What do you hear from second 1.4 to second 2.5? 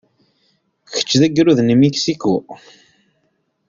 n Mexico?